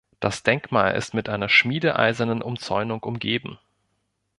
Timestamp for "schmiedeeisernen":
1.47-2.41